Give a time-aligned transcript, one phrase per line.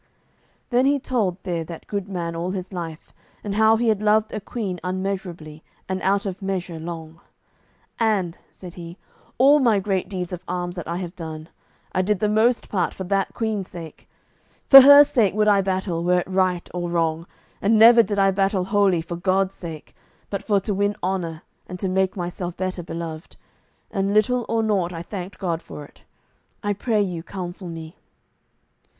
[0.71, 3.13] Then he told there that good man all his life,
[3.43, 7.21] and how he had loved a queen unmeasurably, and out of measure long.
[7.99, 8.97] "And," said he,
[9.37, 11.49] "all my great deeds of arms that I have done,
[11.91, 14.09] I did the most part for that queen's sake.
[14.71, 17.27] For her sake would I battle, were it right or wrong;
[17.61, 19.95] and never did I battle wholly for God's sake,
[20.31, 23.35] but for to win honour and to make myself better beloved,
[23.91, 26.05] and little or naught I thanked God for it.
[26.63, 27.97] I pray you counsel me."